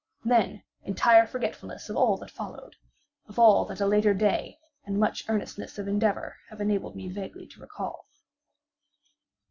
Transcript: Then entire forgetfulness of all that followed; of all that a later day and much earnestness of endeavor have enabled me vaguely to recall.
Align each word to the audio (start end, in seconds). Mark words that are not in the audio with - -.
Then 0.25 0.63
entire 0.81 1.27
forgetfulness 1.27 1.87
of 1.87 1.95
all 1.95 2.17
that 2.17 2.31
followed; 2.31 2.75
of 3.27 3.37
all 3.37 3.65
that 3.65 3.79
a 3.79 3.85
later 3.85 4.15
day 4.15 4.57
and 4.83 4.97
much 4.99 5.23
earnestness 5.29 5.77
of 5.77 5.87
endeavor 5.87 6.37
have 6.49 6.59
enabled 6.59 6.95
me 6.95 7.07
vaguely 7.07 7.45
to 7.45 7.61
recall. 7.61 8.07